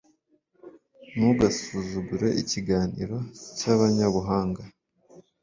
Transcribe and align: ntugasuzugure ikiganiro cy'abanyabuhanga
ntugasuzugure 1.13 2.27
ikiganiro 2.41 3.17
cy'abanyabuhanga 3.57 4.61